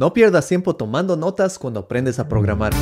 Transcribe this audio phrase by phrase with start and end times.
[0.00, 2.72] No pierdas tiempo tomando notas cuando aprendes a programar.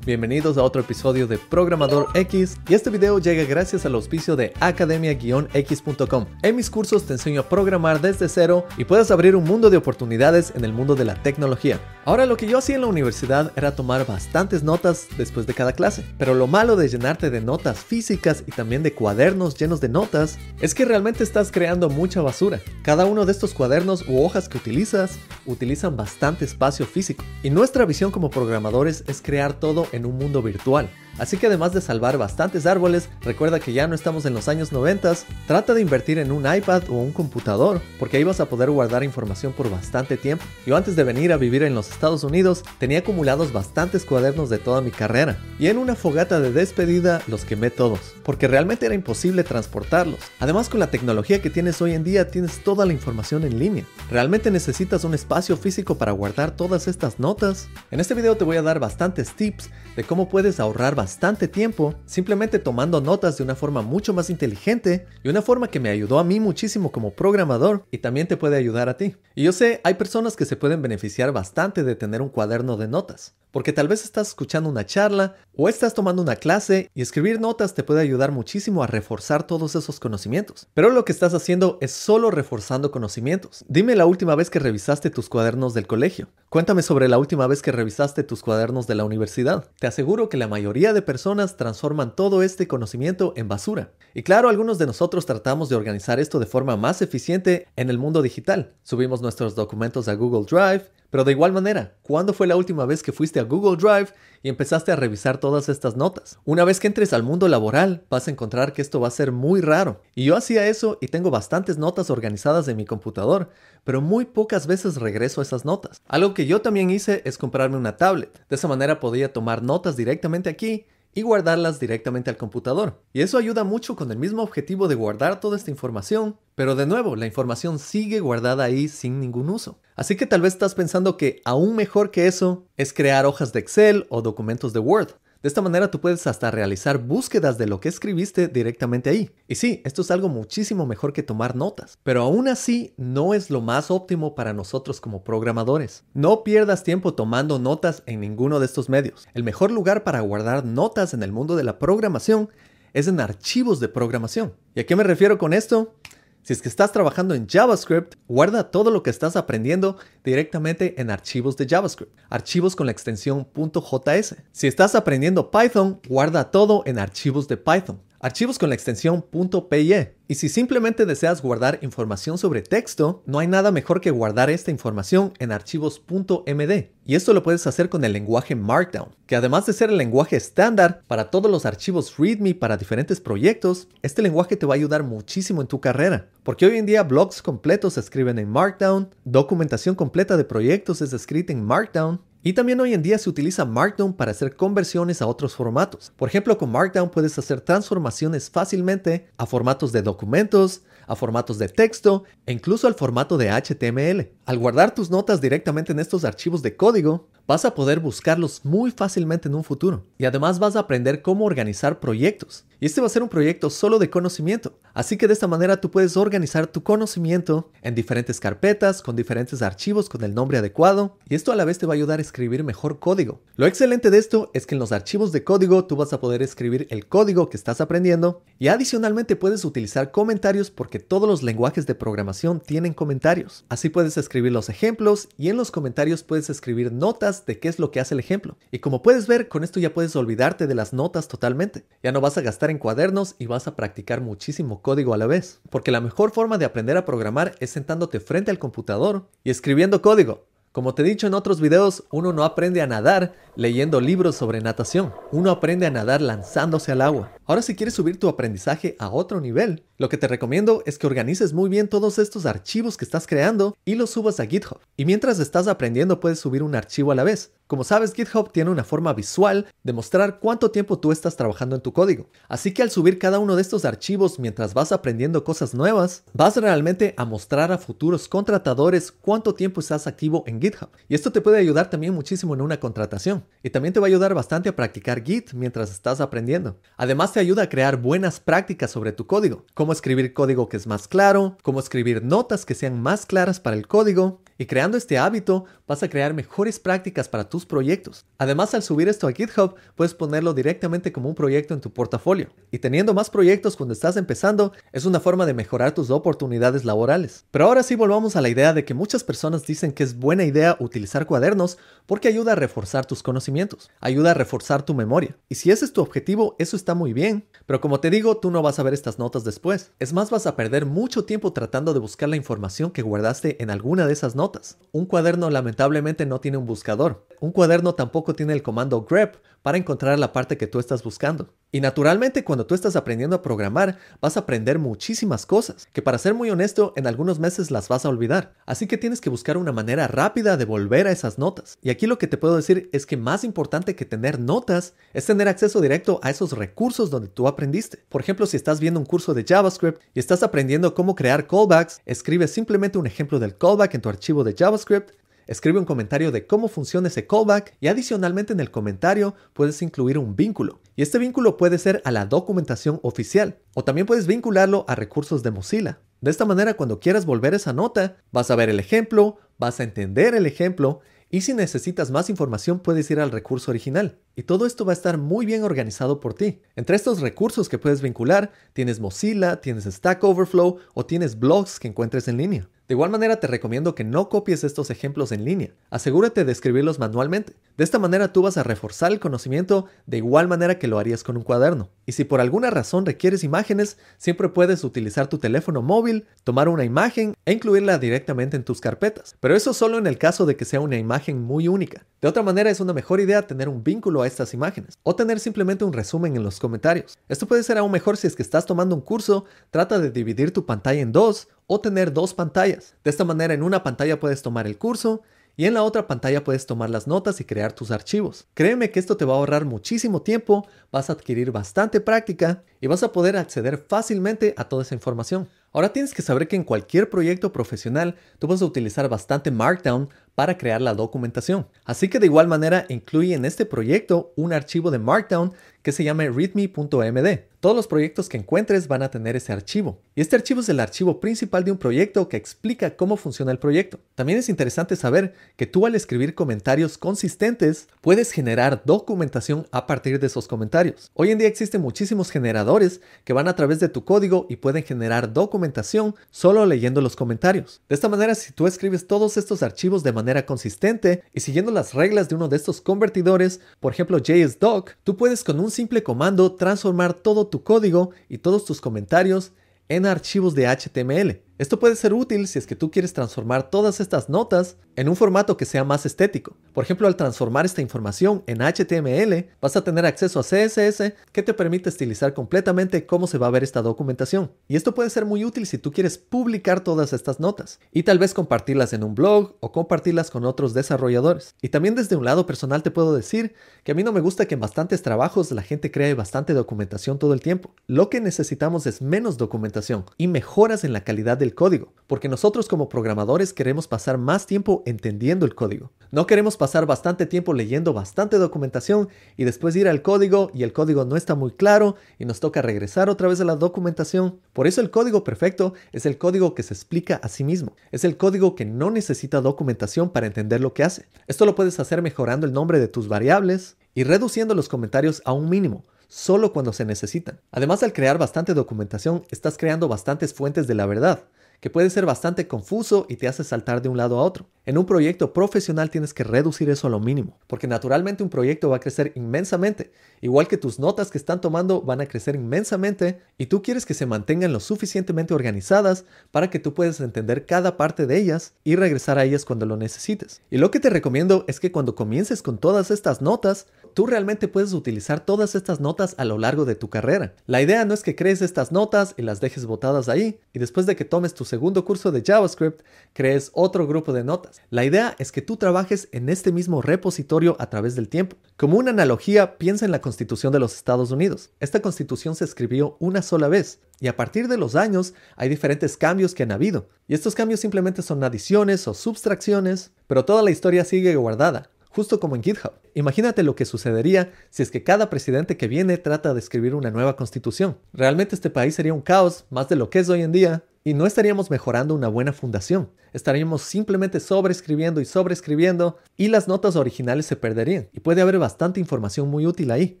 [0.08, 4.54] Bienvenidos a otro episodio de Programador X y este video llega gracias al auspicio de
[4.58, 6.24] academia-x.com.
[6.40, 9.76] En mis cursos te enseño a programar desde cero y puedes abrir un mundo de
[9.76, 11.78] oportunidades en el mundo de la tecnología.
[12.06, 15.74] Ahora lo que yo hacía en la universidad era tomar bastantes notas después de cada
[15.74, 19.90] clase, pero lo malo de llenarte de notas físicas y también de cuadernos llenos de
[19.90, 22.62] notas es que realmente estás creando mucha basura.
[22.82, 27.84] Cada uno de estos cuadernos u hojas que utilizas utilizan bastante espacio físico y nuestra
[27.84, 30.88] visión como programadores es crear todo en un mundo virtual.
[31.18, 34.70] Así que además de salvar bastantes árboles, recuerda que ya no estamos en los años
[34.70, 34.98] 90,
[35.46, 39.02] trata de invertir en un iPad o un computador, porque ahí vas a poder guardar
[39.02, 40.44] información por bastante tiempo.
[40.64, 44.58] Yo antes de venir a vivir en los Estados Unidos, tenía acumulados bastantes cuadernos de
[44.58, 48.94] toda mi carrera, y en una fogata de despedida los quemé todos, porque realmente era
[48.94, 50.20] imposible transportarlos.
[50.38, 53.84] Además con la tecnología que tienes hoy en día, tienes toda la información en línea.
[54.10, 57.68] ¿Realmente necesitas un espacio físico para guardar todas estas notas?
[57.90, 61.07] En este video te voy a dar bastantes tips de cómo puedes ahorrar bastante
[61.52, 65.88] tiempo simplemente tomando notas de una forma mucho más inteligente y una forma que me
[65.88, 69.16] ayudó a mí muchísimo como programador y también te puede ayudar a ti.
[69.34, 72.88] Y yo sé, hay personas que se pueden beneficiar bastante de tener un cuaderno de
[72.88, 73.34] notas.
[73.50, 77.74] Porque tal vez estás escuchando una charla o estás tomando una clase y escribir notas
[77.74, 80.68] te puede ayudar muchísimo a reforzar todos esos conocimientos.
[80.74, 83.64] Pero lo que estás haciendo es solo reforzando conocimientos.
[83.66, 86.28] Dime la última vez que revisaste tus cuadernos del colegio.
[86.50, 89.70] Cuéntame sobre la última vez que revisaste tus cuadernos de la universidad.
[89.78, 93.92] Te aseguro que la mayoría de personas transforman todo este conocimiento en basura.
[94.14, 97.98] Y claro, algunos de nosotros tratamos de organizar esto de forma más eficiente en el
[97.98, 98.74] mundo digital.
[98.82, 103.02] Subimos nuestros documentos a Google Drive, pero de igual manera, ¿cuándo fue la última vez
[103.02, 106.38] que fuiste a Google Drive y empezaste a revisar todas estas notas?
[106.44, 109.32] Una vez que entres al mundo laboral, vas a encontrar que esto va a ser
[109.32, 110.02] muy raro.
[110.14, 113.50] Y yo hacía eso y tengo bastantes notas organizadas en mi computador,
[113.84, 116.00] pero muy pocas veces regreso a esas notas.
[116.06, 118.46] Algo que yo también hice es comprarme una tablet.
[118.48, 123.02] De esa manera podía tomar notas directamente aquí y guardarlas directamente al computador.
[123.12, 126.86] Y eso ayuda mucho con el mismo objetivo de guardar toda esta información, pero de
[126.86, 129.78] nuevo, la información sigue guardada ahí sin ningún uso.
[129.96, 133.60] Así que tal vez estás pensando que aún mejor que eso es crear hojas de
[133.60, 135.10] Excel o documentos de Word.
[135.40, 139.30] De esta manera tú puedes hasta realizar búsquedas de lo que escribiste directamente ahí.
[139.46, 143.48] Y sí, esto es algo muchísimo mejor que tomar notas, pero aún así no es
[143.48, 146.02] lo más óptimo para nosotros como programadores.
[146.12, 149.28] No pierdas tiempo tomando notas en ninguno de estos medios.
[149.32, 152.48] El mejor lugar para guardar notas en el mundo de la programación
[152.92, 154.54] es en archivos de programación.
[154.74, 155.94] ¿Y a qué me refiero con esto?
[156.42, 161.10] Si es que estás trabajando en JavaScript, guarda todo lo que estás aprendiendo directamente en
[161.10, 164.36] archivos de JavaScript, archivos con la extensión .js.
[164.52, 170.08] Si estás aprendiendo Python, guarda todo en archivos de Python, archivos con la extensión .py.
[170.30, 174.70] Y si simplemente deseas guardar información sobre texto, no hay nada mejor que guardar esta
[174.70, 176.90] información en archivos .md.
[177.06, 180.36] Y esto lo puedes hacer con el lenguaje Markdown, que además de ser el lenguaje
[180.36, 185.02] estándar para todos los archivos README para diferentes proyectos, este lenguaje te va a ayudar
[185.02, 186.28] muchísimo en tu carrera.
[186.42, 191.14] Porque hoy en día blogs completos se escriben en Markdown, documentación completa de proyectos es
[191.14, 195.26] escrita en Markdown, y también hoy en día se utiliza Markdown para hacer conversiones a
[195.26, 196.12] otros formatos.
[196.16, 201.68] Por ejemplo, con Markdown puedes hacer transformaciones fácilmente a formatos de documentos, a formatos de
[201.68, 204.30] texto e incluso al formato de HTML.
[204.44, 208.90] Al guardar tus notas directamente en estos archivos de código, vas a poder buscarlos muy
[208.90, 210.04] fácilmente en un futuro.
[210.18, 212.66] Y además vas a aprender cómo organizar proyectos.
[212.78, 214.78] Y este va a ser un proyecto solo de conocimiento.
[214.98, 219.62] Así que de esta manera tú puedes organizar tu conocimiento en diferentes carpetas, con diferentes
[219.62, 221.16] archivos con el nombre adecuado.
[221.28, 223.40] Y esto a la vez te va a ayudar a escribir mejor código.
[223.54, 226.42] Lo excelente de esto es que en los archivos de código tú vas a poder
[226.42, 228.42] escribir el código que estás aprendiendo.
[228.58, 233.64] Y adicionalmente puedes utilizar comentarios porque todos los lenguajes de programación tienen comentarios.
[233.68, 237.78] Así puedes escribir los ejemplos y en los comentarios puedes escribir notas de qué es
[237.78, 238.56] lo que hace el ejemplo.
[238.72, 241.84] Y como puedes ver, con esto ya puedes olvidarte de las notas totalmente.
[242.02, 245.26] Ya no vas a gastar en cuadernos y vas a practicar muchísimo código a la
[245.26, 245.60] vez.
[245.68, 250.00] Porque la mejor forma de aprender a programar es sentándote frente al computador y escribiendo
[250.00, 250.46] código.
[250.72, 254.62] Como te he dicho en otros videos, uno no aprende a nadar leyendo libros sobre
[254.62, 257.37] natación, uno aprende a nadar lanzándose al agua.
[257.48, 261.06] Ahora si quieres subir tu aprendizaje a otro nivel, lo que te recomiendo es que
[261.06, 264.80] organices muy bien todos estos archivos que estás creando y los subas a GitHub.
[264.98, 267.52] Y mientras estás aprendiendo puedes subir un archivo a la vez.
[267.66, 271.82] Como sabes, GitHub tiene una forma visual de mostrar cuánto tiempo tú estás trabajando en
[271.82, 272.30] tu código.
[272.48, 276.56] Así que al subir cada uno de estos archivos mientras vas aprendiendo cosas nuevas, vas
[276.56, 280.88] realmente a mostrar a futuros contratadores cuánto tiempo estás activo en GitHub.
[281.08, 283.44] Y esto te puede ayudar también muchísimo en una contratación.
[283.62, 286.78] Y también te va a ayudar bastante a practicar Git mientras estás aprendiendo.
[286.96, 289.64] Además ayuda a crear buenas prácticas sobre tu código.
[289.74, 293.76] Cómo escribir código que es más claro, cómo escribir notas que sean más claras para
[293.76, 298.26] el código, y creando este hábito vas a crear mejores prácticas para tus proyectos.
[298.36, 302.50] Además, al subir esto a GitHub, puedes ponerlo directamente como un proyecto en tu portafolio.
[302.70, 307.46] Y teniendo más proyectos cuando estás empezando, es una forma de mejorar tus oportunidades laborales.
[307.50, 310.44] Pero ahora sí volvamos a la idea de que muchas personas dicen que es buena
[310.44, 315.36] idea utilizar cuadernos porque ayuda a reforzar tus conocimientos, ayuda a reforzar tu memoria.
[315.48, 317.48] Y si ese es tu objetivo, eso está muy bien.
[317.66, 319.92] Pero como te digo, tú no vas a ver estas notas después.
[319.98, 323.70] Es más, vas a perder mucho tiempo tratando de buscar la información que guardaste en
[323.70, 324.78] alguna de esas notas.
[324.92, 325.46] Un cuaderno
[325.78, 327.24] lamentablemente no tiene un buscador.
[327.40, 331.54] Un cuaderno tampoco tiene el comando grep para encontrar la parte que tú estás buscando.
[331.70, 336.18] Y naturalmente cuando tú estás aprendiendo a programar vas a aprender muchísimas cosas, que para
[336.18, 338.54] ser muy honesto en algunos meses las vas a olvidar.
[338.66, 341.78] Así que tienes que buscar una manera rápida de volver a esas notas.
[341.80, 345.26] Y aquí lo que te puedo decir es que más importante que tener notas es
[345.26, 348.04] tener acceso directo a esos recursos donde tú aprendiste.
[348.08, 352.00] Por ejemplo, si estás viendo un curso de JavaScript y estás aprendiendo cómo crear callbacks,
[352.04, 355.12] escribe simplemente un ejemplo del callback en tu archivo de JavaScript
[355.48, 360.18] Escribe un comentario de cómo funciona ese callback y adicionalmente en el comentario puedes incluir
[360.18, 360.82] un vínculo.
[360.94, 365.42] Y este vínculo puede ser a la documentación oficial o también puedes vincularlo a recursos
[365.42, 366.00] de Mozilla.
[366.20, 369.84] De esta manera cuando quieras volver esa nota, vas a ver el ejemplo, vas a
[369.84, 371.00] entender el ejemplo
[371.30, 374.18] y si necesitas más información puedes ir al recurso original.
[374.36, 376.60] Y todo esto va a estar muy bien organizado por ti.
[376.76, 381.88] Entre estos recursos que puedes vincular, tienes Mozilla, tienes Stack Overflow o tienes blogs que
[381.88, 382.68] encuentres en línea.
[382.88, 385.74] De igual manera te recomiendo que no copies estos ejemplos en línea.
[385.90, 387.52] Asegúrate de escribirlos manualmente.
[387.76, 391.22] De esta manera tú vas a reforzar el conocimiento de igual manera que lo harías
[391.22, 391.90] con un cuaderno.
[392.06, 396.82] Y si por alguna razón requieres imágenes, siempre puedes utilizar tu teléfono móvil, tomar una
[396.82, 399.36] imagen e incluirla directamente en tus carpetas.
[399.38, 402.06] Pero eso solo en el caso de que sea una imagen muy única.
[402.22, 405.40] De otra manera es una mejor idea tener un vínculo a estas imágenes o tener
[405.40, 407.18] simplemente un resumen en los comentarios.
[407.28, 410.54] Esto puede ser aún mejor si es que estás tomando un curso, trata de dividir
[410.54, 412.96] tu pantalla en dos o tener dos pantallas.
[413.04, 415.22] De esta manera en una pantalla puedes tomar el curso
[415.56, 418.46] y en la otra pantalla puedes tomar las notas y crear tus archivos.
[418.54, 422.86] Créeme que esto te va a ahorrar muchísimo tiempo, vas a adquirir bastante práctica y
[422.86, 425.48] vas a poder acceder fácilmente a toda esa información.
[425.72, 430.08] Ahora tienes que saber que en cualquier proyecto profesional tú vas a utilizar bastante Markdown
[430.36, 431.66] para crear la documentación.
[431.84, 435.52] Así que de igual manera incluye en este proyecto un archivo de Markdown
[435.88, 437.48] que se llama readme.md.
[437.60, 440.00] Todos los proyectos que encuentres van a tener ese archivo.
[440.14, 443.58] Y este archivo es el archivo principal de un proyecto que explica cómo funciona el
[443.58, 443.98] proyecto.
[444.14, 450.20] También es interesante saber que tú al escribir comentarios consistentes puedes generar documentación a partir
[450.20, 451.10] de esos comentarios.
[451.14, 454.84] Hoy en día existen muchísimos generadores que van a través de tu código y pueden
[454.84, 457.80] generar documentación solo leyendo los comentarios.
[457.88, 461.94] De esta manera, si tú escribes todos estos archivos de manera consistente y siguiendo las
[461.94, 466.56] reglas de uno de estos convertidores, por ejemplo JSDoc, tú puedes con un simple comando
[466.56, 469.52] transformar todo tu código y todos tus comentarios
[469.88, 471.47] en archivos de HTML.
[471.58, 475.16] Esto puede ser útil si es que tú quieres transformar todas estas notas en un
[475.16, 476.56] formato que sea más estético.
[476.72, 481.42] Por ejemplo, al transformar esta información en HTML, vas a tener acceso a CSS que
[481.42, 484.52] te permite estilizar completamente cómo se va a ver esta documentación.
[484.68, 488.20] Y esto puede ser muy útil si tú quieres publicar todas estas notas y tal
[488.20, 491.56] vez compartirlas en un blog o compartirlas con otros desarrolladores.
[491.60, 494.46] Y también desde un lado personal te puedo decir que a mí no me gusta
[494.46, 497.74] que en bastantes trabajos la gente cree bastante documentación todo el tiempo.
[497.88, 502.88] Lo que necesitamos es menos documentación y mejoras en la calidad código, porque nosotros como
[502.88, 505.92] programadores queremos pasar más tiempo entendiendo el código.
[506.10, 510.72] No queremos pasar bastante tiempo leyendo bastante documentación y después ir al código y el
[510.72, 514.40] código no está muy claro y nos toca regresar otra vez a la documentación.
[514.54, 517.76] Por eso el código perfecto es el código que se explica a sí mismo.
[517.92, 521.06] Es el código que no necesita documentación para entender lo que hace.
[521.26, 525.32] Esto lo puedes hacer mejorando el nombre de tus variables y reduciendo los comentarios a
[525.32, 527.38] un mínimo solo cuando se necesitan.
[527.52, 531.24] Además, al crear bastante documentación, estás creando bastantes fuentes de la verdad
[531.60, 534.48] que puede ser bastante confuso y te hace saltar de un lado a otro.
[534.64, 538.68] En un proyecto profesional tienes que reducir eso a lo mínimo, porque naturalmente un proyecto
[538.68, 543.20] va a crecer inmensamente, igual que tus notas que están tomando van a crecer inmensamente
[543.38, 547.78] y tú quieres que se mantengan lo suficientemente organizadas para que tú puedas entender cada
[547.78, 550.42] parte de ellas y regresar a ellas cuando lo necesites.
[550.50, 554.48] Y lo que te recomiendo es que cuando comiences con todas estas notas, tú realmente
[554.48, 557.34] puedes utilizar todas estas notas a lo largo de tu carrera.
[557.46, 560.86] La idea no es que crees estas notas y las dejes botadas ahí y después
[560.86, 564.60] de que tomes tus segundo curso de JavaScript, crees otro grupo de notas.
[564.70, 568.36] La idea es que tú trabajes en este mismo repositorio a través del tiempo.
[568.56, 571.50] Como una analogía, piensa en la Constitución de los Estados Unidos.
[571.58, 575.96] Esta Constitución se escribió una sola vez, y a partir de los años hay diferentes
[575.96, 576.88] cambios que han habido.
[577.08, 582.20] Y estos cambios simplemente son adiciones o subtracciones, pero toda la historia sigue guardada justo
[582.20, 582.72] como en GitHub.
[582.94, 586.90] Imagínate lo que sucedería si es que cada presidente que viene trata de escribir una
[586.90, 587.78] nueva constitución.
[587.92, 590.94] Realmente este país sería un caos, más de lo que es hoy en día, y
[590.94, 592.88] no estaríamos mejorando una buena fundación.
[593.12, 597.88] Estaríamos simplemente sobreescribiendo y sobreescribiendo y las notas originales se perderían.
[597.92, 600.00] Y puede haber bastante información muy útil ahí.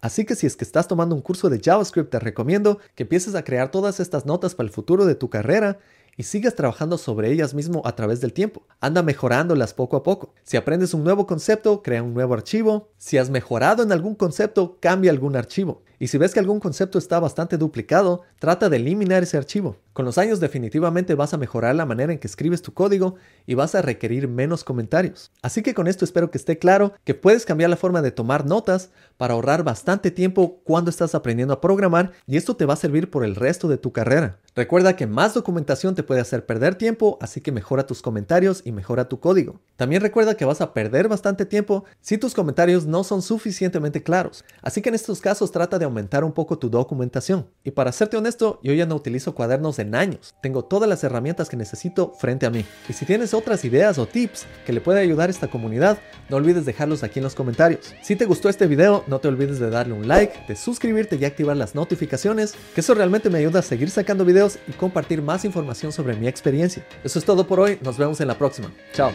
[0.00, 3.34] Así que si es que estás tomando un curso de JavaScript, te recomiendo que empieces
[3.34, 5.78] a crear todas estas notas para el futuro de tu carrera
[6.16, 8.66] y sigas trabajando sobre ellas mismo a través del tiempo.
[8.80, 10.34] Anda mejorándolas poco a poco.
[10.42, 12.90] Si aprendes un nuevo concepto, crea un nuevo archivo.
[12.98, 15.82] Si has mejorado en algún concepto, cambia algún archivo.
[16.04, 19.78] Y si ves que algún concepto está bastante duplicado, trata de eliminar ese archivo.
[19.94, 23.14] Con los años definitivamente vas a mejorar la manera en que escribes tu código
[23.46, 25.32] y vas a requerir menos comentarios.
[25.40, 28.44] Así que con esto espero que esté claro que puedes cambiar la forma de tomar
[28.44, 32.76] notas para ahorrar bastante tiempo cuando estás aprendiendo a programar y esto te va a
[32.76, 34.40] servir por el resto de tu carrera.
[34.56, 38.72] Recuerda que más documentación te puede hacer perder tiempo, así que mejora tus comentarios y
[38.72, 39.60] mejora tu código.
[39.76, 44.44] También recuerda que vas a perder bastante tiempo si tus comentarios no son suficientemente claros.
[44.62, 47.46] Así que en estos casos trata de aumentar un poco tu documentación.
[47.62, 50.34] Y para serte honesto, yo ya no utilizo cuadernos en años.
[50.42, 52.64] Tengo todas las herramientas que necesito frente a mí.
[52.88, 55.98] Y si tienes otras ideas o tips que le puede ayudar a esta comunidad,
[56.28, 57.94] no olvides dejarlos aquí en los comentarios.
[58.02, 61.24] Si te gustó este video, no te olvides de darle un like, de suscribirte y
[61.24, 65.44] activar las notificaciones, que eso realmente me ayuda a seguir sacando videos y compartir más
[65.44, 66.84] información sobre mi experiencia.
[67.04, 68.72] Eso es todo por hoy, nos vemos en la próxima.
[68.92, 69.12] Chao.